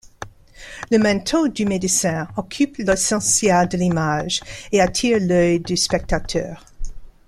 Le 0.89 0.97
manteau 0.97 1.47
du 1.47 1.63
médecin 1.67 2.27
occupe 2.35 2.77
l’essentiel 2.77 3.67
de 3.67 3.77
l'image 3.77 4.41
et 4.71 4.81
attire 4.81 5.19
l'œil 5.21 5.59
du 5.59 5.77
spectateur. 5.77 6.65